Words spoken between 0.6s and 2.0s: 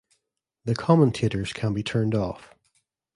The commentators can be